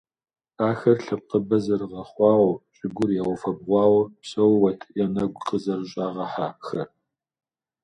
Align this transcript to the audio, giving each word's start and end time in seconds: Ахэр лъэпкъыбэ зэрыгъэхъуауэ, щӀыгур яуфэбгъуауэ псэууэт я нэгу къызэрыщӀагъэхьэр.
Ахэр 0.67 0.97
лъэпкъыбэ 1.05 1.57
зэрыгъэхъуауэ, 1.63 2.53
щӀыгур 2.75 3.09
яуфэбгъуауэ 3.21 4.01
псэууэт 4.19 4.81
я 5.03 5.07
нэгу 5.13 5.43
къызэрыщӀагъэхьэр. 5.47 6.89